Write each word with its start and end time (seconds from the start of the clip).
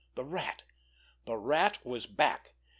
The 0.15 0.25
Rat! 0.25 0.63
The 1.25 1.37
Rat 1.37 1.85
was 1.85 2.07
back! 2.07 2.55